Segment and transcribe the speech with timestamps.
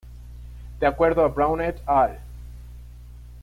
[0.79, 2.17] De acuerdo a Brown "et al.